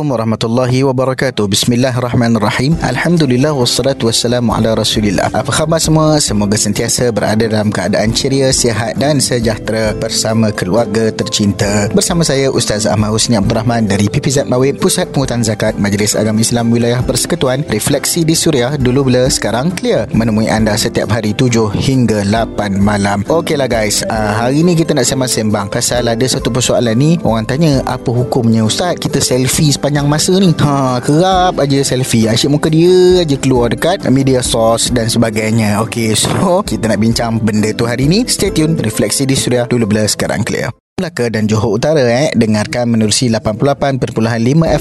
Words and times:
Assalamualaikum 0.00 0.32
warahmatullahi 0.32 0.80
wabarakatuh. 0.88 1.44
Bismillahirrahmanirrahim. 1.44 2.72
Alhamdulillah 2.80 3.52
wassalatu 3.52 4.08
wassalamu 4.08 4.56
ala 4.56 4.72
rasulillah. 4.72 5.28
Apa 5.28 5.52
khabar 5.52 5.76
semua? 5.76 6.16
Semoga 6.16 6.56
sentiasa 6.56 7.12
berada 7.12 7.44
dalam 7.44 7.68
keadaan 7.68 8.08
ceria, 8.16 8.48
sihat 8.48 8.96
dan 8.96 9.20
sejahtera 9.20 9.92
Bersama 10.00 10.56
keluarga 10.56 11.12
tercinta. 11.12 11.92
Bersama 11.92 12.24
saya 12.24 12.48
Ustaz 12.48 12.88
Ahmad 12.88 13.12
Husni 13.12 13.36
Abdul 13.36 13.60
Rahman 13.60 13.92
Dari 13.92 14.08
PPZ 14.08 14.48
Mawib 14.48 14.80
Pusat 14.80 15.12
Pengutan 15.12 15.44
Zakat 15.44 15.76
Majlis 15.76 16.16
Agama 16.16 16.40
Islam 16.40 16.72
Wilayah 16.72 17.04
Persekutuan 17.04 17.68
Refleksi 17.68 18.24
di 18.24 18.32
Suria. 18.32 18.80
Dulu 18.80 19.12
bila 19.12 19.28
sekarang 19.28 19.68
clear. 19.76 20.08
Menemui 20.16 20.48
anda 20.48 20.80
setiap 20.80 21.12
hari 21.12 21.36
7 21.36 21.76
hingga 21.76 22.24
8 22.24 22.72
malam. 22.80 23.20
Okeylah 23.28 23.68
guys 23.68 24.00
uh, 24.08 24.48
Hari 24.48 24.64
ni 24.64 24.72
kita 24.80 24.96
nak 24.96 25.04
sembang-sembang. 25.04 25.68
Pasal 25.68 26.08
ada 26.08 26.24
satu 26.24 26.48
persoalan 26.48 26.96
ni 26.96 27.20
Orang 27.20 27.44
tanya 27.44 27.84
apa 27.84 28.08
hukumnya? 28.08 28.64
Ustaz 28.64 28.96
kita 28.96 29.20
selfie 29.20 29.68
sepanjang 29.76 29.89
masa 30.06 30.34
ni. 30.38 30.54
Ha, 30.62 31.02
kerap 31.02 31.58
aja 31.58 31.78
selfie. 31.82 32.30
Asyik 32.30 32.50
muka 32.50 32.68
dia 32.70 33.26
aja 33.26 33.36
keluar 33.38 33.74
dekat 33.74 34.06
media 34.10 34.42
sos 34.42 34.94
dan 34.94 35.10
sebagainya. 35.10 35.82
Ok 35.82 36.14
so 36.14 36.62
kita 36.62 36.86
nak 36.90 36.98
bincang 37.02 37.42
benda 37.42 37.74
tu 37.74 37.86
hari 37.86 38.06
ni. 38.06 38.22
Stay 38.26 38.54
tune 38.54 38.78
refleksi 38.78 39.26
di 39.26 39.34
suria 39.34 39.66
dulu 39.66 39.90
bila 39.90 40.06
sekarang 40.06 40.46
clear 40.46 40.70
Melaka 41.00 41.32
dan 41.32 41.48
Johor 41.48 41.80
Utara 41.80 42.04
eh. 42.04 42.28
Dengarkan 42.36 42.92
menerusi 42.92 43.32
88.5 43.32 44.20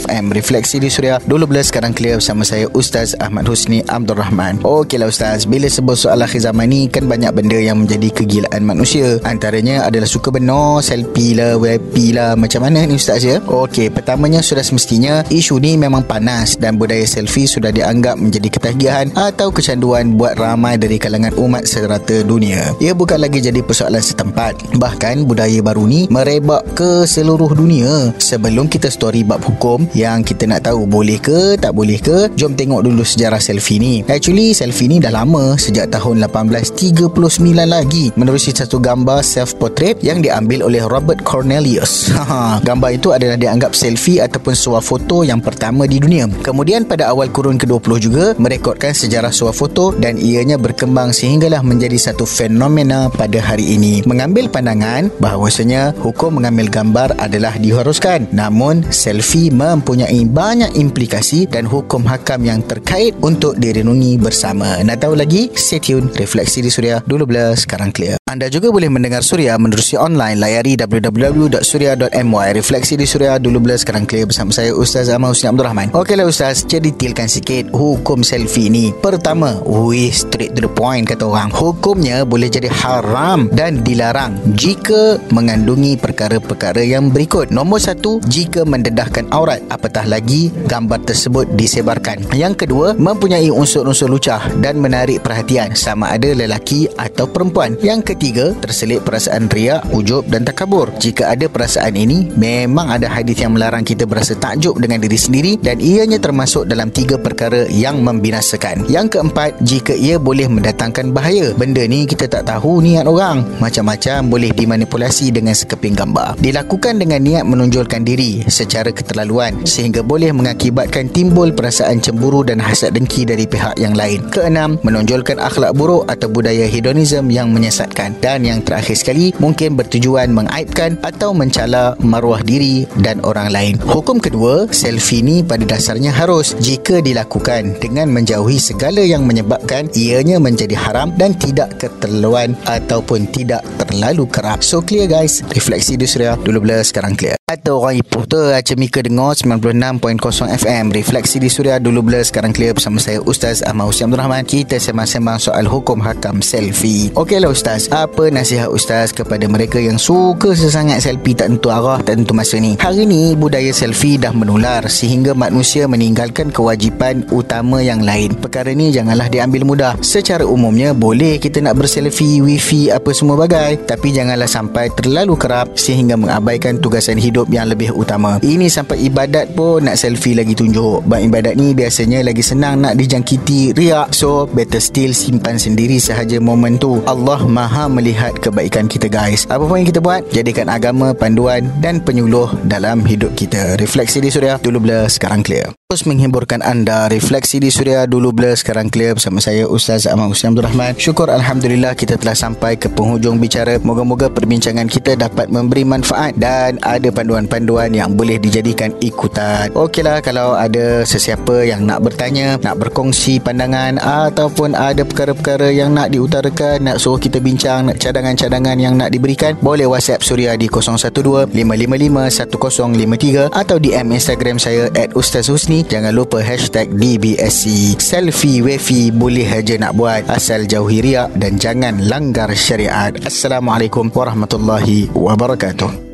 FM 0.04 0.36
Refleksi 0.36 0.76
di 0.84 0.92
Suria 0.92 1.16
dulu 1.23 1.48
bila 1.48 1.64
sekarang 1.64 1.95
clear 1.95 2.20
bersama 2.20 2.44
saya 2.44 2.68
Ustaz 2.76 3.16
Ahmad 3.23 3.48
Husni 3.48 3.80
Abdul 3.88 4.20
Rahman. 4.20 4.59
Okeylah 4.68 5.08
Ustaz. 5.08 5.48
Bila 5.48 5.72
sebut 5.72 5.95
soal 5.95 6.20
akhir 6.20 6.44
zaman 6.44 6.76
ni 6.76 6.92
kan 6.92 7.08
banyak 7.08 7.32
benda 7.32 7.55
yang 7.55 7.88
menjadi 7.88 8.12
kegilaan 8.12 8.68
manusia. 8.68 9.16
Antaranya 9.23 9.88
adalah 9.88 10.12
suka 10.12 10.28
benar 10.28 10.84
selfie 10.84 11.40
lah 11.40 11.55
WP 11.55 12.12
lah 12.12 12.36
macam 12.36 12.67
mana 12.67 12.84
ni 12.84 13.00
Ustaz 13.00 13.23
ya? 13.23 13.40
Okey 13.40 13.88
pertamanya 13.88 14.44
sudah 14.44 14.67
semestinya 14.67 15.23
isu 15.31 15.56
ni 15.64 15.80
memang 15.80 16.04
panas 16.04 16.59
dan 16.59 16.76
budaya 16.76 17.08
selfie 17.08 17.48
sudah 17.48 17.72
dianggap 17.72 18.20
menjadi 18.20 18.59
ketagihan 18.59 19.08
atau 19.16 19.56
kecanduan 19.56 20.20
buat 20.20 20.36
ramai 20.36 20.76
dari 20.76 21.00
kalangan 21.00 21.31
umat 21.39 21.64
serata 21.64 22.28
dunia. 22.28 22.76
Ia 22.83 22.92
bukan 22.92 23.23
lagi 23.23 23.39
jadi 23.39 23.64
persoalan 23.64 24.04
setempat. 24.04 24.76
Bahkan 24.76 25.23
budaya 25.23 25.64
baru 25.64 25.88
ni 25.88 26.08
merebak 26.09 26.65
ke 26.75 27.05
seluruh 27.05 27.53
dunia. 27.53 28.11
Sebelum 28.17 28.67
kita 28.67 28.89
story 28.89 29.21
bab 29.23 29.41
hukum 29.45 29.85
yang 29.95 30.25
kita 30.25 30.49
nak 30.49 30.65
tahu 30.67 30.89
boleh 30.89 31.21
ke 31.21 31.55
tak 31.57 31.73
boleh 31.73 32.02
ke, 32.02 32.29
jom 32.35 32.53
tengok 32.57 32.85
dulu 32.85 33.05
sejarah 33.05 33.39
selfie 33.39 33.79
ni. 33.79 34.02
Actually 34.09 34.52
selfie 34.52 34.89
ni 34.89 34.97
dah 34.97 35.13
lama 35.13 35.55
sejak 35.55 35.93
tahun 35.93 36.25
1839 36.25 37.15
lagi 37.63 38.11
menerusi 38.17 38.52
satu 38.52 38.81
gambar 38.81 39.21
self 39.21 39.55
portrait 39.61 39.95
yang 40.02 40.19
diambil 40.19 40.65
oleh 40.65 40.83
Robert 40.83 41.21
Cornelius. 41.21 42.09
gambar 42.67 42.89
itu 42.91 43.13
adalah 43.13 43.37
dianggap 43.37 43.77
selfie 43.77 44.19
ataupun 44.19 44.57
suah 44.57 44.81
foto 44.81 45.21
yang 45.21 45.39
pertama 45.39 45.85
di 45.85 46.02
dunia. 46.02 46.25
Kemudian 46.41 46.89
pada 46.89 47.13
awal 47.13 47.30
kurun 47.30 47.61
ke-20 47.61 47.93
juga 48.02 48.25
merekodkan 48.41 48.91
sejarah 48.91 49.30
suah 49.30 49.53
foto 49.53 49.93
dan 49.93 50.17
ianya 50.17 50.57
berkembang 50.57 51.13
sehinggalah 51.13 51.61
menjadi 51.61 51.95
satu 52.09 52.25
fenomena 52.25 53.11
pada 53.13 53.37
hari 53.37 53.77
ini. 53.77 54.02
Mengambil 54.07 54.49
pandangan 54.49 55.11
bahawasanya 55.21 55.98
hukum 56.00 56.39
mengambil 56.39 56.72
gambar 56.72 57.19
adalah 57.19 57.55
diharuskan. 57.59 58.31
Namun, 58.31 58.88
selfie 58.88 59.52
mempunyai 59.52 60.23
banyak 60.28 60.75
implikasi 60.78 61.47
dan 61.47 61.66
hukum 61.66 62.05
hakam 62.08 62.44
yang 62.45 62.64
terkait 62.64 63.16
untuk 63.19 63.58
direnungi 63.59 64.20
bersama. 64.20 64.80
Nak 64.83 65.03
tahu 65.03 65.17
lagi? 65.17 65.52
Stay 65.55 65.81
tune. 65.81 66.11
Refleksi 66.16 66.64
di 66.64 66.72
Suria. 66.72 67.02
Dulu 67.03 67.27
bila, 67.27 67.55
sekarang 67.55 67.92
clear. 67.92 68.22
Anda 68.30 68.45
juga 68.45 68.70
boleh 68.70 68.94
mendengar 68.94 69.25
Suria 69.25 69.58
menerusi 69.58 69.97
online. 69.97 70.38
Layari 70.38 70.77
www.suria.my. 70.77 72.47
Refleksi 72.53 72.94
di 72.94 73.09
Suria. 73.09 73.42
Dulu 73.42 73.58
bila, 73.59 73.75
sekarang 73.75 74.05
clear 74.05 74.30
bersama 74.30 74.53
saya 74.53 74.72
Ustaz 74.72 75.09
Ahmad 75.09 75.33
Husni 75.33 75.50
Abdul 75.50 75.66
Rahman. 75.66 75.89
Okeylah 75.97 76.30
Ustaz, 76.30 76.64
jadi 76.64 76.94
detailkan 76.94 77.31
sikit 77.31 77.73
hukum 77.73 78.22
selfie 78.22 78.70
ni. 78.70 78.92
Pertama, 78.92 79.58
we 79.66 80.14
straight 80.14 80.53
to 80.53 80.61
the 80.66 80.72
point 80.72 81.08
kata 81.09 81.25
orang. 81.25 81.50
Hukumnya 81.50 82.27
boleh 82.27 82.52
jadi 82.52 82.70
haram 82.70 83.49
dan 83.55 83.81
dilarang 83.81 84.37
jika 84.54 85.17
mengandungi 85.31 85.89
mengurangi 85.89 85.98
perkara-perkara 85.98 86.82
yang 86.86 87.10
berikut. 87.10 87.50
Nombor 87.50 87.82
satu, 87.82 88.22
jika 88.30 88.61
mendedahkan 88.66 89.32
aurat, 89.33 89.61
apatah 89.73 90.05
lagi 90.05 90.54
gambar 90.70 91.02
tersebut 91.05 91.50
disebarkan. 91.58 92.30
Yang 92.36 92.66
kedua, 92.66 92.94
mempunyai 92.94 93.50
unsur-unsur 93.50 94.10
lucah 94.11 94.42
dan 94.61 94.78
menarik 94.78 95.26
perhatian 95.26 95.73
sama 95.73 96.14
ada 96.14 96.30
lelaki 96.30 96.86
atau 96.98 97.26
perempuan. 97.26 97.73
Yang 97.82 98.14
ketiga, 98.14 98.54
terselit 98.61 99.02
perasaan 99.02 99.49
riak, 99.49 99.89
ujub 99.95 100.30
dan 100.30 100.45
takabur. 100.45 100.94
Jika 101.02 101.33
ada 101.33 101.49
perasaan 101.49 101.98
ini, 101.98 102.30
memang 102.38 102.94
ada 102.94 103.10
hadis 103.10 103.42
yang 103.42 103.58
melarang 103.58 103.86
kita 103.86 104.05
berasa 104.05 104.38
takjub 104.38 104.78
dengan 104.78 105.02
diri 105.02 105.17
sendiri 105.17 105.58
dan 105.58 105.82
ianya 105.82 106.22
termasuk 106.22 106.70
dalam 106.70 106.94
tiga 106.94 107.17
perkara 107.17 107.66
yang 107.72 108.04
membinasakan. 108.04 108.86
Yang 108.92 109.17
keempat, 109.17 109.58
jika 109.64 109.94
ia 109.95 110.22
boleh 110.22 110.45
mendatangkan 110.52 111.16
bahaya. 111.16 111.55
Benda 111.55 111.82
ni 111.88 112.05
kita 112.05 112.30
tak 112.30 112.45
tahu 112.45 112.83
niat 112.83 113.08
orang. 113.08 113.42
Macam-macam 113.58 114.28
boleh 114.28 114.52
dimanipulasi 114.54 115.32
dengan 115.32 115.55
sekep 115.55 115.79
keping 115.80 115.95
gambar. 115.95 116.36
Dilakukan 116.44 117.00
dengan 117.00 117.23
niat 117.23 117.48
menonjolkan 117.48 118.04
diri 118.04 118.44
secara 118.52 118.92
keterlaluan 118.92 119.64
sehingga 119.64 120.04
boleh 120.04 120.36
mengakibatkan 120.36 121.08
timbul 121.08 121.56
perasaan 121.56 122.04
cemburu 122.04 122.44
dan 122.44 122.60
hasad 122.60 123.00
dengki 123.00 123.23
dari 123.23 123.48
pihak 123.48 123.80
yang 123.80 123.95
lain. 123.95 124.28
Keenam 124.28 124.76
menonjolkan 124.84 125.40
akhlak 125.40 125.72
buruk 125.72 126.04
atau 126.12 126.28
budaya 126.28 126.67
hedonism 126.67 127.32
yang 127.32 127.56
menyesatkan. 127.56 128.12
Dan 128.19 128.44
yang 128.44 128.60
terakhir 128.60 129.00
sekali 129.00 129.31
mungkin 129.40 129.80
bertujuan 129.80 130.36
mengaibkan 130.36 131.00
atau 131.00 131.31
mencala 131.31 131.96
maruah 132.04 132.44
diri 132.44 132.84
dan 133.00 133.24
orang 133.24 133.48
lain. 133.48 133.80
Hukum 133.80 134.19
kedua 134.19 134.68
selfie 134.75 135.24
ni 135.24 135.40
pada 135.40 135.63
dasarnya 135.63 136.12
harus 136.12 136.60
jika 136.60 137.00
dilakukan 137.00 137.80
dengan 137.80 138.12
menjauhi 138.12 138.60
segala 138.60 139.00
yang 139.00 139.24
menyebabkan 139.24 139.88
ianya 139.96 140.44
menjadi 140.44 140.75
haram 140.75 141.16
dan 141.16 141.31
tidak 141.40 141.80
keterlaluan 141.80 142.60
ataupun 142.68 143.31
tidak 143.31 143.63
terlalu 143.80 144.28
kerap. 144.28 144.60
So 144.60 144.84
clear 144.84 145.07
guys 145.07 145.40
Refleksi 145.59 146.00
di 146.00 146.07
Suria 146.07 146.39
Dulu 146.39 146.63
bila 146.63 146.80
sekarang 146.80 147.19
clear 147.19 147.38
atau 147.50 147.81
orang 147.81 147.98
Ipoh 147.98 148.30
tu 148.30 148.38
Aceh 148.38 148.77
Mika 148.77 149.01
dengar 149.01 149.33
96.0 149.33 150.21
FM 150.62 150.94
Refleksi 150.94 151.42
di 151.42 151.50
Suria 151.50 151.81
Dulu 151.81 152.06
bila 152.06 152.21
sekarang 152.21 152.54
clear 152.54 152.77
Bersama 152.77 153.01
saya 153.01 153.18
Ustaz 153.25 153.65
Ahmad 153.65 153.89
Hussein 153.89 154.13
Abdul 154.13 154.21
Rahman. 154.21 154.45
Kita 154.45 154.77
sembang-sembang 154.77 155.42
soal 155.42 155.65
hukum 155.65 155.98
hakam 155.98 156.45
selfie. 156.45 157.10
Okeylah 157.18 157.50
Ustaz. 157.50 157.89
Apa 157.89 158.30
nasihat 158.30 158.69
Ustaz 158.69 159.10
Kepada 159.10 159.50
mereka 159.50 159.81
yang 159.81 159.98
suka 159.98 160.54
sesangat 160.54 161.01
selfie 161.01 161.33
Tak 161.33 161.50
tentu 161.50 161.74
arah 161.74 161.98
Tak 162.06 162.21
tentu 162.21 162.38
masa 162.38 162.62
ni? 162.62 162.77
Hari 162.77 163.10
ni 163.10 163.33
budaya 163.33 163.74
selfie 163.74 164.21
dah 164.21 164.30
menular 164.30 164.86
Sehingga 164.86 165.33
manusia 165.33 165.89
meninggalkan 165.89 166.54
kewajipan 166.54 167.25
utama 167.33 167.81
yang 167.81 168.06
lain. 168.06 168.38
Perkara 168.38 168.69
ni 168.77 168.94
janganlah 168.94 169.25
diambil 169.25 169.66
mudah. 169.66 169.94
Secara 170.06 170.45
umumnya 170.45 170.94
Boleh 170.94 171.42
kita 171.42 171.66
nak 171.66 171.81
berselfie 171.81 172.45
Wifi 172.45 172.94
apa 172.94 173.10
semua 173.10 173.42
bagai. 173.42 173.81
Tapi 173.89 174.13
janganlah 174.13 174.45
sampai 174.48 174.94
terlalu 174.94 175.33
kerap 175.33 175.74
Sehingga 175.74 176.13
mengabaikan 176.13 176.77
tugasan 176.77 177.18
hidup 177.18 177.38
hidup 177.39 177.48
yang 177.56 177.72
lebih 177.72 177.95
utama. 177.95 178.36
Ini 178.44 178.68
sampai 178.68 179.07
ibadat 179.07 179.56
pun 179.56 179.88
nak 179.88 179.95
selfie 179.95 180.36
lagi 180.36 180.51
tunjuk. 180.51 181.07
Bab 181.07 181.24
ibadat 181.24 181.56
ni 181.56 181.72
biasanya 181.72 182.19
lagi 182.19 182.44
senang 182.44 182.83
nak 182.83 183.00
dijangkiti 183.00 183.72
riak. 183.72 184.12
So, 184.12 184.44
better 184.51 184.83
still 184.83 185.16
simpan 185.16 185.56
sendiri 185.56 185.95
sahaja 186.04 186.44
momen 186.44 186.75
tu. 186.75 187.00
Allah 187.07 187.39
maha 187.48 187.88
melihat 187.88 188.36
kebaikan 188.36 188.92
kita 188.92 189.07
guys. 189.07 189.48
Apa 189.48 189.63
pun 189.63 189.80
yang 189.80 189.88
kita 189.88 190.04
buat, 190.04 190.28
jadikan 190.36 190.68
agama 190.68 191.16
panduan 191.16 191.72
dan 191.80 192.04
penyuluh 192.04 192.51
dalam 192.68 193.07
hidup 193.07 193.31
kita. 193.39 193.80
Refleksi 193.80 194.19
di 194.19 194.28
Suria, 194.28 194.60
dulu 194.60 194.83
blur, 194.83 195.07
sekarang 195.07 195.39
clear. 195.39 195.79
Terus 195.89 196.06
menghiburkan 196.06 196.62
anda 196.62 197.10
Refleksi 197.10 197.57
di 197.57 197.74
Suria 197.74 198.06
Dulu 198.06 198.30
blur. 198.30 198.54
Sekarang 198.54 198.94
clear 198.94 199.18
Bersama 199.18 199.42
saya 199.42 199.66
Ustaz 199.66 200.06
Ahmad 200.06 200.30
Hussein 200.30 200.54
Abdul 200.54 200.69
Rahman. 200.69 200.94
Syukur 201.01 201.33
Alhamdulillah 201.33 201.98
Kita 201.98 202.13
telah 202.13 202.38
sampai 202.38 202.77
ke 202.77 202.94
penghujung 202.94 203.42
bicara. 203.42 203.81
Moga-moga 203.81 204.30
perbincangan 204.30 204.86
kita 204.86 205.18
Dapat 205.18 205.50
memberi 205.50 205.81
manfaat 205.81 206.38
Dan 206.38 206.78
ada 206.86 207.10
panduan-panduan 207.10 207.89
Yang 207.89 208.13
boleh 208.13 208.38
dijadikan 208.38 208.94
ikutan. 209.01 209.74
Okeylah 209.74 210.22
Kalau 210.22 210.54
ada 210.54 211.02
sesiapa 211.10 211.66
Yang 211.66 211.90
nak 211.90 212.06
bertanya 212.06 212.62
Nak 212.62 212.86
berkongsi 212.86 213.42
pandangan 213.42 213.98
Ataupun 213.98 214.78
ada 214.78 215.02
perkara-perkara 215.02 215.74
Yang 215.74 215.90
nak 215.90 216.13
diutarakan 216.13 216.86
Nak 216.86 217.02
suruh 217.02 217.18
kita 217.18 217.42
bincang 217.42 217.90
Nak 217.90 217.98
cadangan-cadangan 217.98 218.78
Yang 218.78 218.94
nak 218.94 219.10
diberikan 219.10 219.58
Boleh 219.58 219.90
WhatsApp 219.90 220.22
Suria 220.22 220.54
Di 220.54 220.69
012-555-1053 220.69 223.58
Atau 223.58 223.81
DM 223.81 224.13
Instagram 224.13 224.62
saya 224.62 224.86
At 224.94 225.18
Ustaz 225.18 225.50
Husni 225.50 225.79
Jangan 225.86 226.12
lupa 226.12 226.42
hashtag 226.44 226.92
DBSC 226.92 227.96
Selfie 228.02 228.66
wifi 228.66 229.14
boleh 229.14 229.48
aja 229.48 229.78
nak 229.78 229.96
buat. 229.96 230.28
Asal 230.28 230.66
jauhi 230.66 231.06
riak 231.06 231.38
dan 231.38 231.62
jangan 231.62 232.02
langgar 232.10 232.52
syariat. 232.58 233.16
Assalamualaikum 233.24 234.12
warahmatullahi 234.12 235.08
wabarakatuh 235.14 236.09